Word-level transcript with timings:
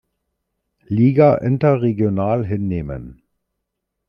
Liga 0.87 1.35
interregional 1.35 2.43
hinnehmen. 2.43 3.21